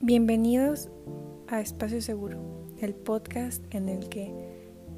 [0.00, 0.90] Bienvenidos
[1.48, 2.38] a Espacio Seguro,
[2.80, 4.32] el podcast en el que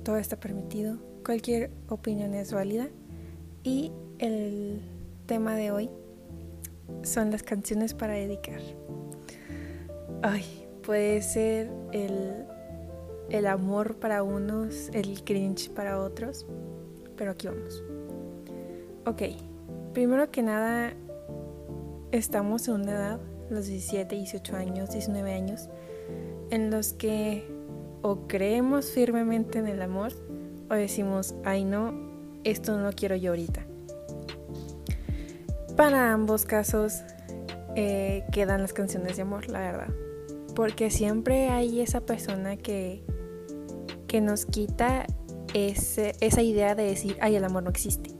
[0.04, 2.90] todo está permitido, cualquier opinión es válida
[3.64, 4.82] y el
[5.24, 5.88] tema de hoy
[7.02, 8.60] son las canciones para dedicar.
[10.20, 10.44] Ay,
[10.84, 12.44] puede ser el,
[13.30, 16.44] el amor para unos, el cringe para otros,
[17.16, 17.82] pero aquí vamos.
[19.06, 19.22] Ok,
[19.94, 20.92] primero que nada,
[22.12, 25.68] estamos en una edad los 17, 18 años, 19 años,
[26.50, 27.44] en los que
[28.02, 30.12] o creemos firmemente en el amor
[30.70, 31.92] o decimos, ay no,
[32.44, 33.66] esto no quiero yo ahorita.
[35.76, 37.02] Para ambos casos
[37.76, 39.88] eh, quedan las canciones de amor, la verdad.
[40.54, 43.02] Porque siempre hay esa persona que,
[44.06, 45.06] que nos quita
[45.54, 48.10] ese, esa idea de decir, ay, el amor no existe.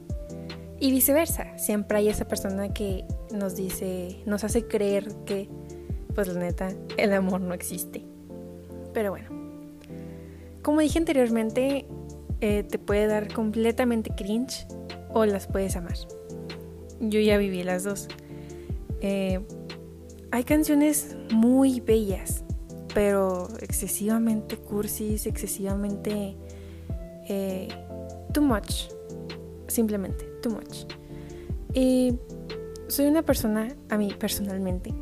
[0.79, 5.49] Y viceversa, siempre hay esa persona que nos dice, nos hace creer que,
[6.13, 8.03] pues la neta, el amor no existe.
[8.93, 9.29] Pero bueno,
[10.61, 11.85] como dije anteriormente,
[12.41, 14.65] eh, te puede dar completamente cringe
[15.13, 15.95] o las puedes amar.
[16.99, 18.07] Yo ya viví las dos.
[19.01, 19.39] Eh,
[20.31, 22.43] hay canciones muy bellas,
[22.93, 26.35] pero excesivamente cursis, excesivamente
[27.27, 27.67] eh,
[28.33, 28.89] too much.
[29.67, 30.85] Simplemente, too much.
[31.73, 32.13] Y
[32.91, 34.93] soy una persona, a mí personalmente,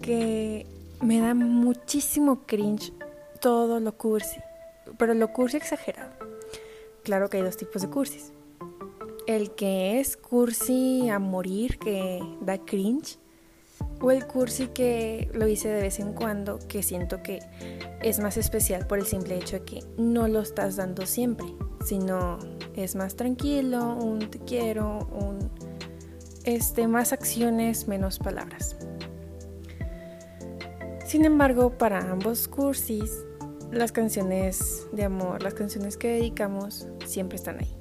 [0.00, 0.64] que
[1.00, 2.92] me da muchísimo cringe
[3.40, 4.38] todo lo cursi,
[4.96, 6.12] pero lo cursi exagerado.
[7.02, 8.32] Claro que hay dos tipos de cursis.
[9.26, 13.18] El que es cursi a morir, que da cringe,
[14.00, 17.40] o el cursi que lo hice de vez en cuando, que siento que
[18.02, 21.46] es más especial por el simple hecho de que no lo estás dando siempre,
[21.84, 22.38] sino
[22.76, 25.50] es más tranquilo, un te quiero, un
[26.44, 28.76] este, más acciones, menos palabras.
[31.06, 33.10] Sin embargo, para ambos cursis,
[33.70, 37.76] las canciones de amor, las canciones que dedicamos, siempre están ahí.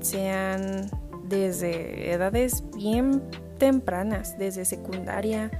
[0.00, 0.90] Sean
[1.28, 3.22] desde edades bien
[3.58, 5.50] tempranas, desde secundaria,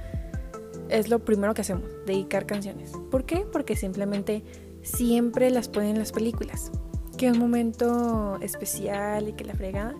[0.89, 2.91] es lo primero que hacemos, dedicar canciones.
[3.11, 3.45] ¿Por qué?
[3.51, 4.43] Porque simplemente
[4.83, 6.71] siempre las ponen en las películas.
[7.17, 9.95] Que un momento especial y que la fregada,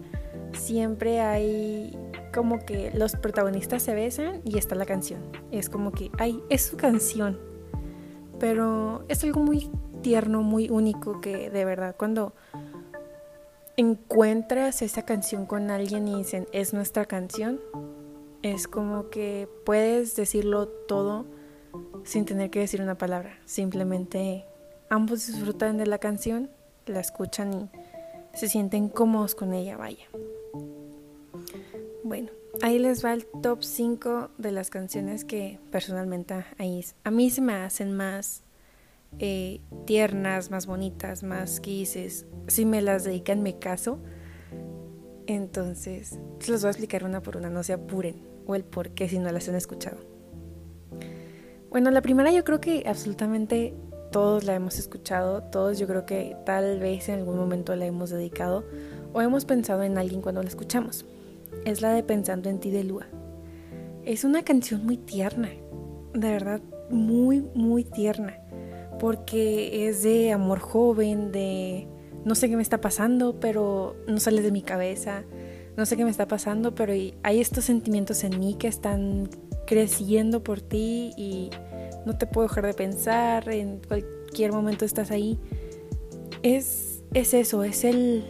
[0.54, 1.98] siempre hay
[2.36, 5.22] como que los protagonistas se besan y está la canción.
[5.52, 7.40] Es como que, ay, es su canción.
[8.40, 12.34] Pero es algo muy tierno, muy único que de verdad cuando
[13.78, 17.62] encuentras esa canción con alguien y dicen, es nuestra canción,
[18.42, 21.26] es como que puedes decirlo todo
[22.04, 23.40] sin tener que decir una palabra.
[23.46, 24.46] Simplemente
[24.90, 26.50] ambos disfrutan de la canción,
[26.86, 30.06] la escuchan y se sienten cómodos con ella, vaya.
[32.06, 32.30] Bueno,
[32.62, 37.42] ahí les va el top 5 de las canciones que personalmente ahí, a mí se
[37.42, 38.44] me hacen más
[39.18, 43.98] eh, tiernas, más bonitas, más que dices, si me las dedican me caso.
[45.26, 49.10] Entonces, les voy a explicar una por una, no se apuren, o el por qué
[49.10, 49.98] si no las han escuchado.
[51.72, 53.74] Bueno, la primera yo creo que absolutamente
[54.12, 58.12] todos la hemos escuchado, todos yo creo que tal vez en algún momento la hemos
[58.12, 58.64] dedicado
[59.12, 61.04] o hemos pensado en alguien cuando la escuchamos
[61.66, 63.08] es la de Pensando en ti de Lua.
[64.04, 65.50] Es una canción muy tierna,
[66.14, 68.38] de verdad, muy, muy tierna,
[69.00, 71.88] porque es de amor joven, de
[72.24, 75.24] no sé qué me está pasando, pero no sale de mi cabeza,
[75.78, 76.94] no sé qué me está pasando, pero
[77.24, 79.30] hay estos sentimientos en mí que están
[79.66, 81.50] creciendo por ti y
[82.06, 85.40] no te puedo dejar de pensar, en cualquier momento estás ahí.
[86.44, 88.26] Es, es eso, es el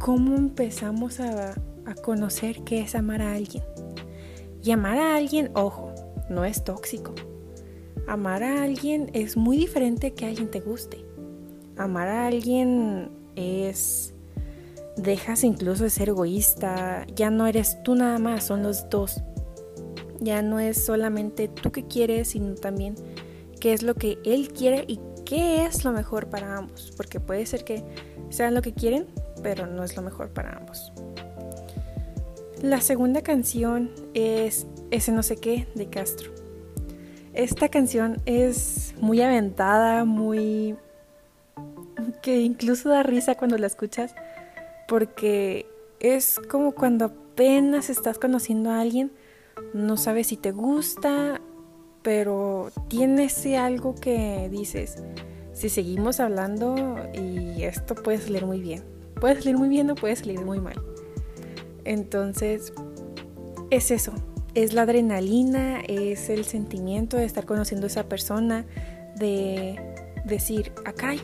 [0.00, 1.54] cómo empezamos a,
[1.94, 3.64] conocer qué es amar a alguien.
[4.62, 5.92] Y amar a alguien, ojo,
[6.28, 7.14] no es tóxico.
[8.06, 11.04] Amar a alguien es muy diferente que alguien te guste.
[11.76, 14.14] Amar a alguien es...
[14.96, 19.22] Dejas incluso de ser egoísta, ya no eres tú nada más, son los dos.
[20.20, 22.96] Ya no es solamente tú que quieres, sino también
[23.60, 26.92] qué es lo que él quiere y qué es lo mejor para ambos.
[26.96, 27.82] Porque puede ser que
[28.28, 29.06] sean lo que quieren,
[29.42, 30.92] pero no es lo mejor para ambos.
[32.62, 36.30] La segunda canción es Ese no sé qué de Castro.
[37.32, 40.76] Esta canción es muy aventada, muy...
[42.20, 44.14] que incluso da risa cuando la escuchas,
[44.88, 45.66] porque
[46.00, 49.10] es como cuando apenas estás conociendo a alguien,
[49.72, 51.40] no sabes si te gusta,
[52.02, 55.02] pero tiene ese algo que dices,
[55.54, 58.82] si seguimos hablando y esto puede salir muy bien.
[59.18, 60.78] Puede salir muy bien o puede salir muy mal.
[61.84, 62.72] Entonces,
[63.70, 64.12] es eso.
[64.54, 68.66] es la adrenalina, es el sentimiento de estar conociendo a esa persona,
[69.16, 69.78] de
[70.24, 71.20] decir, ah, caray,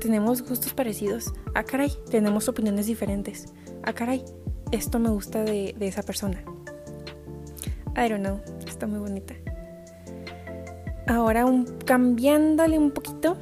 [0.00, 3.52] tenemos gustos parecidos, ah, caray, tenemos opiniones diferentes,
[3.82, 4.24] ah, caray,
[4.72, 6.42] esto me gusta de, esa persona.
[7.96, 9.34] I don't know, está muy bonita.
[11.06, 11.44] Ahora,
[11.84, 13.36] cambiándole un poquito,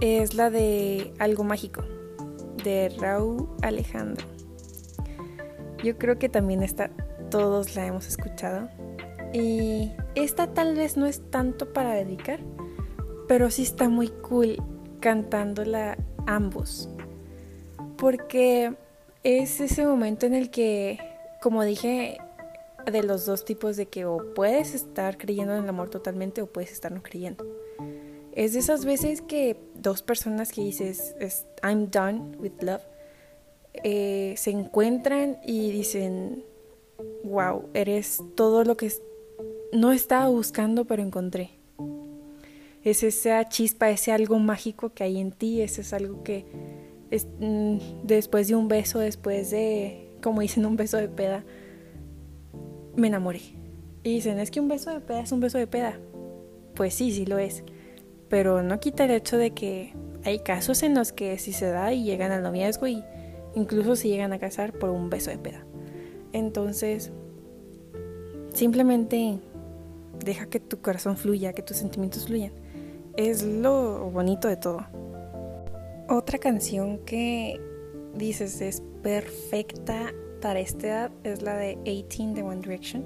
[0.00, 1.82] es la de Algo Mágico,
[2.62, 4.31] de Raúl Alejandro.
[5.82, 6.90] Yo creo que también esta,
[7.30, 8.68] todos la hemos escuchado.
[9.32, 12.40] Y esta tal vez no es tanto para dedicar,
[13.28, 14.62] pero sí está muy cool
[15.00, 15.96] cantándola
[16.26, 16.88] ambos.
[17.96, 18.74] Porque
[19.24, 20.98] es ese momento en el que,
[21.40, 22.18] como dije,
[22.90, 26.46] de los dos tipos de que o puedes estar creyendo en el amor totalmente o
[26.46, 27.46] puedes estar no creyendo.
[28.32, 31.14] Es de esas veces que dos personas que dices,
[31.62, 32.82] I'm done with love,
[33.84, 36.44] eh, se encuentran y dicen,
[37.24, 38.92] wow, eres todo lo que
[39.72, 41.50] no estaba buscando pero encontré.
[42.84, 46.44] Es esa chispa, ese algo mágico que hay en ti, ese es algo que
[47.40, 51.44] mm, después de un beso, después de, como dicen, un beso de peda,
[52.96, 53.40] me enamoré.
[54.02, 55.98] Y dicen, es que un beso de peda es un beso de peda.
[56.74, 57.62] Pues sí, sí lo es.
[58.28, 59.94] Pero no quita el hecho de que
[60.24, 63.04] hay casos en los que sí se da y llegan al noviazgo y
[63.54, 65.64] incluso se llegan a casar por un beso de peda.
[66.32, 67.12] Entonces,
[68.52, 69.38] simplemente
[70.24, 72.52] deja que tu corazón fluya, que tus sentimientos fluyan.
[73.16, 74.86] Es lo bonito de todo.
[76.08, 77.60] Otra canción que
[78.14, 83.04] dices es perfecta para esta edad es la de 18 de One Direction.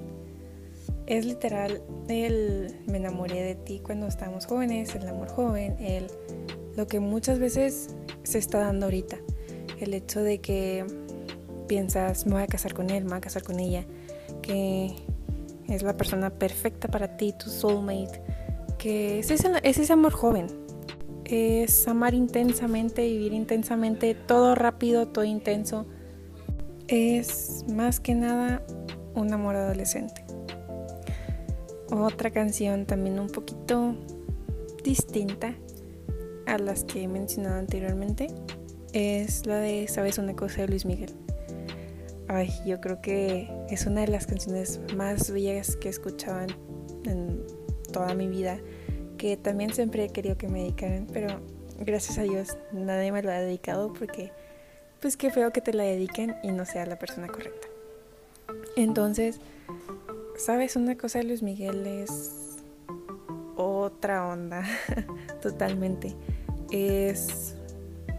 [1.05, 6.07] Es literal el me enamoré de ti cuando estábamos jóvenes, el amor joven, el
[6.75, 9.17] lo que muchas veces se está dando ahorita.
[9.79, 10.85] El hecho de que
[11.67, 13.85] piensas, me voy a casar con él, me voy a casar con ella,
[14.41, 14.95] que
[15.67, 18.21] es la persona perfecta para ti, tu soulmate,
[18.77, 20.47] que es ese, es amor joven,
[21.25, 25.85] es amar intensamente, vivir intensamente, todo rápido, todo intenso,
[26.87, 28.63] es más que nada
[29.13, 30.23] un amor adolescente.
[31.91, 33.95] Otra canción también un poquito
[34.83, 35.53] distinta
[36.45, 38.27] a las que he mencionado anteriormente
[38.93, 41.13] es la de Sabes una cosa de Luis Miguel.
[42.27, 46.47] Ay, yo creo que es una de las canciones más bellas que he escuchado
[47.05, 47.45] en,
[47.91, 48.59] toda mi vida,
[49.17, 51.39] que también siempre he querido que me dedicaran, pero
[51.79, 54.31] gracias a Dios nadie me lo ha dedicado porque
[54.99, 57.67] pues qué feo que te la dediquen y no sea la persona correcta.
[58.75, 59.39] Entonces,
[60.37, 60.75] ¿sabes?
[60.75, 62.57] Una cosa de Luis Miguel es
[63.55, 64.63] otra onda,
[65.41, 66.15] totalmente.
[66.71, 67.55] Es,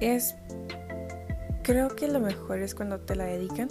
[0.00, 0.34] es,
[1.68, 3.68] creo que lo mejor es cuando te la dedican,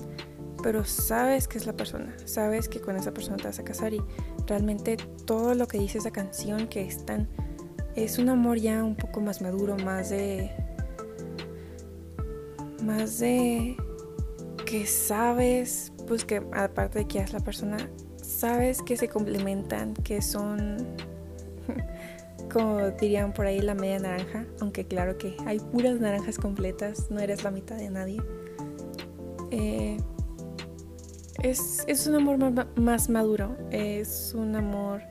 [0.62, 3.92] pero sabes que es la persona, sabes que con esa persona te vas a casar
[3.92, 4.04] y
[4.46, 7.28] realmente todo lo que dice esa canción que es tan,
[7.96, 10.52] es un amor ya un poco más maduro, más de
[12.84, 13.76] más de
[14.68, 17.78] que sabes, pues que aparte de que es la persona,
[18.22, 20.86] sabes que se complementan, que son,
[22.52, 27.20] como dirían por ahí, la media naranja, aunque claro que hay puras naranjas completas, no
[27.20, 28.22] eres la mitad de nadie.
[29.52, 29.98] Eh,
[31.44, 32.38] es, es, un amor
[32.76, 35.02] más maduro, es un amor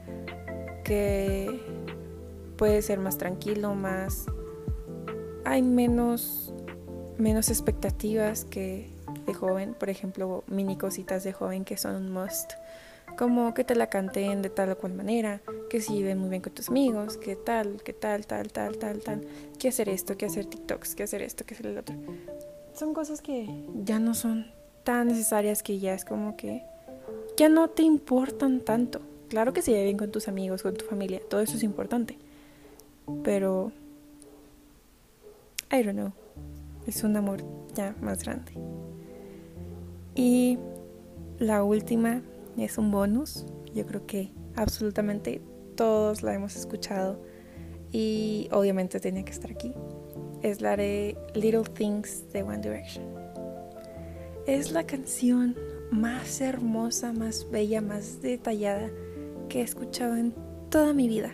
[0.84, 1.60] que
[2.56, 4.26] puede ser más tranquilo, más...
[5.44, 6.52] Hay menos
[7.18, 8.90] menos expectativas que
[9.26, 12.52] de joven, por ejemplo, mini cositas de joven que son un must,
[13.16, 16.42] como que te la canten de tal o cual manera, que si ven muy bien
[16.42, 19.26] con tus amigos, que tal, que tal, tal, tal, tal, tal,
[19.58, 21.96] que hacer esto, que hacer TikToks, que hacer esto, que hacer el otro.
[22.74, 23.48] Son cosas que
[23.84, 24.46] ya no son
[24.84, 26.62] tan necesarias que ya es como que
[27.36, 29.00] ya no te importan tanto.
[29.28, 32.18] Claro que se ve bien con tus amigos, con tu familia, todo eso es importante.
[33.24, 33.72] Pero
[35.72, 36.12] I don't know
[36.86, 37.42] es un amor
[37.74, 38.52] ya más grande.
[40.14, 40.58] Y
[41.38, 42.22] la última
[42.64, 43.46] es un bonus.
[43.74, 45.42] Yo creo que absolutamente
[45.76, 47.20] todos la hemos escuchado
[47.92, 49.72] y obviamente tenía que estar aquí.
[50.42, 53.04] Es la de Little Things de One Direction.
[54.46, 55.56] Es la canción
[55.90, 58.90] más hermosa, más bella, más detallada
[59.48, 60.34] que he escuchado en
[60.70, 61.32] toda mi vida.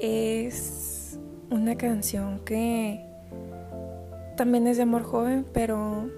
[0.00, 1.18] Es
[1.50, 3.04] una canción que
[4.36, 6.08] también es de amor joven, pero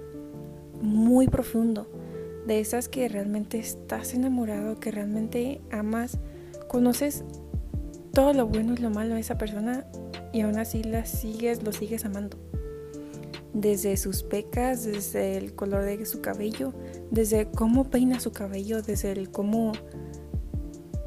[0.81, 1.87] muy profundo.
[2.47, 6.19] De esas que realmente estás enamorado, que realmente amas,
[6.69, 7.25] conoces
[8.13, 9.85] todo lo bueno y lo malo de esa persona
[10.33, 12.37] y aún así la sigues, lo sigues amando.
[13.53, 16.73] Desde sus pecas, desde el color de su cabello,
[17.11, 19.73] desde cómo peina su cabello, desde el cómo,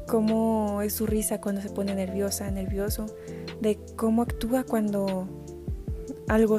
[0.06, 3.06] cómo es su risa cuando se pone nerviosa, nervioso,
[3.60, 5.28] de cómo actúa cuando
[6.28, 6.58] algo,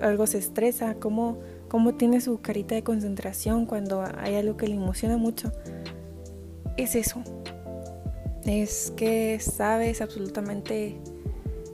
[0.00, 4.74] algo se estresa, cómo, cómo tiene su carita de concentración cuando hay algo que le
[4.74, 5.52] emociona mucho.
[6.76, 7.22] Es eso.
[8.44, 11.00] Es que sabes absolutamente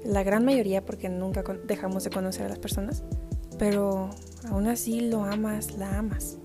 [0.05, 3.05] la gran mayoría, porque nunca dejamos de conocer a las personas,
[3.59, 4.11] pero
[4.49, 6.39] aún así lo amas, la amas.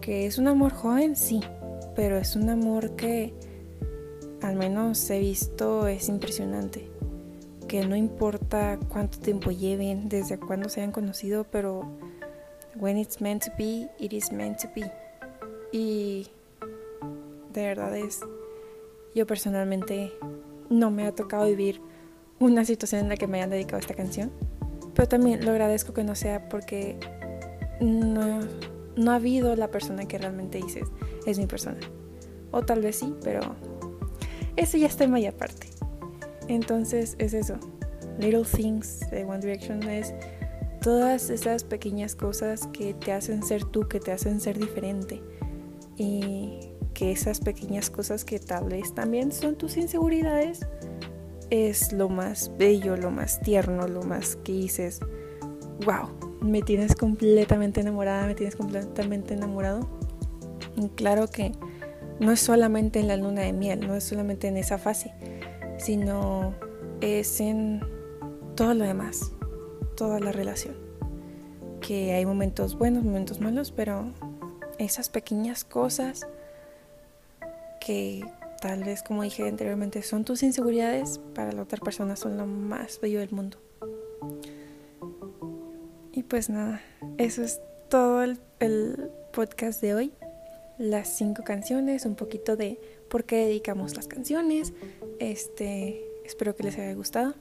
[0.00, 1.40] Que es un amor joven, sí,
[1.94, 3.34] pero es un amor que
[4.42, 6.90] al menos he visto es impresionante.
[7.68, 11.96] Que no importa cuánto tiempo lleven, desde cuándo se hayan conocido, pero
[12.76, 14.90] when it's meant to be, it is meant to be.
[15.72, 16.28] Y
[17.52, 18.20] de verdad es,
[19.14, 20.12] yo personalmente
[20.70, 21.80] no me ha tocado vivir
[22.38, 24.32] una situación en la que me hayan dedicado esta canción.
[24.94, 26.98] Pero también lo agradezco que no sea porque
[27.80, 28.40] no,
[28.96, 30.88] no ha habido la persona que realmente dices
[31.26, 31.80] es mi persona.
[32.50, 33.40] O tal vez sí, pero
[34.56, 35.68] eso ya está muy aparte.
[36.48, 37.56] Entonces es eso.
[38.18, 40.12] Little Things de One Direction es
[40.82, 45.22] todas esas pequeñas cosas que te hacen ser tú, que te hacen ser diferente.
[45.96, 50.66] Y que esas pequeñas cosas que tal vez también son tus inseguridades,
[51.50, 55.00] es lo más bello, lo más tierno, lo más que dices,
[55.84, 56.08] wow,
[56.40, 59.88] me tienes completamente enamorada, me tienes completamente enamorado.
[60.76, 61.52] Y claro que
[62.20, 65.12] no es solamente en la luna de miel, no es solamente en esa fase,
[65.78, 66.54] sino
[67.00, 67.80] es en
[68.54, 69.32] todo lo demás,
[69.96, 70.74] toda la relación.
[71.80, 74.12] Que hay momentos buenos, momentos malos, pero
[74.78, 76.26] esas pequeñas cosas
[77.80, 78.24] que
[78.60, 83.00] tal vez como dije anteriormente son tus inseguridades, para la otra persona son lo más
[83.00, 83.58] bello del mundo.
[86.12, 86.82] Y pues nada,
[87.18, 88.38] eso es todo el,
[89.32, 90.12] podcast de hoy.
[90.78, 94.72] Las cinco canciones, un poquito de por qué dedicamos las canciones.
[95.18, 97.34] Este, espero que les haya gustado.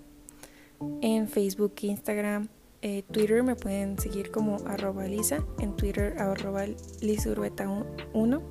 [1.02, 2.50] En Facebook, Instagram,
[2.82, 5.44] eh, Twitter me pueden seguir como arroba lisa.
[5.60, 8.42] En Twitter arroba lisureta1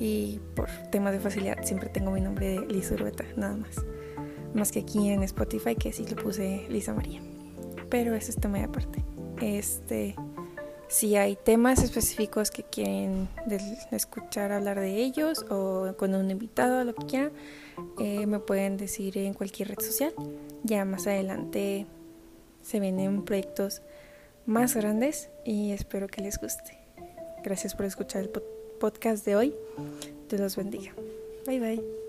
[0.00, 3.76] y por temas de facilidad siempre tengo mi nombre de Lisa Urueta, nada más.
[4.54, 7.20] Más que aquí en Spotify que sí le puse Lisa María.
[7.90, 9.04] Pero eso es tema de aparte.
[9.40, 10.16] Este,
[10.90, 13.28] si hay temas específicos que quieren
[13.92, 17.32] escuchar hablar de ellos o con un invitado lo que quieran,
[18.00, 20.12] eh, me pueden decir en cualquier red social.
[20.64, 21.86] Ya más adelante
[22.62, 23.82] se vienen proyectos
[24.46, 26.76] más grandes y espero que les guste.
[27.44, 28.30] Gracias por escuchar el
[28.80, 29.54] podcast de hoy.
[30.28, 30.92] Te los bendiga.
[31.46, 31.99] Bye bye.